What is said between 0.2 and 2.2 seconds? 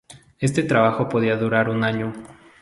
Este trabajo podía durar un año.